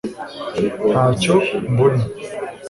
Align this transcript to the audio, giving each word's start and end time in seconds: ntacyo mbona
ntacyo 0.91 1.35
mbona 1.71 2.03